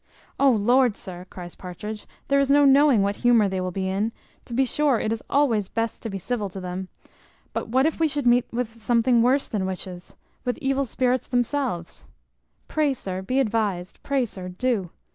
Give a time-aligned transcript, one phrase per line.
[0.39, 4.11] "O Lord, sir," cries Partridge, "there is no knowing what humour they will be in;
[4.45, 6.87] to be sure it is always best to be civil to them;
[7.53, 12.05] but what if we should meet with something worse than witches, with evil spirits themselves?
[12.67, 14.89] Pray, sir, be advised; pray, sir, do.